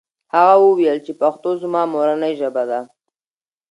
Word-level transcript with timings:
هغه 0.35 0.55
وویل 0.65 0.97
چې 1.05 1.11
پښتو 1.21 1.49
زما 1.63 1.81
مورنۍ 1.93 2.33
ژبه 2.41 2.63
ده. 2.69 2.79